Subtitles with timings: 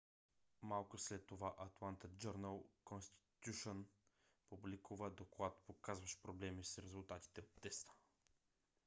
[0.61, 3.85] малко след това атланта джърнъл конститюшън
[4.49, 7.91] публикува доклад показващ проблеми с резултатите от теста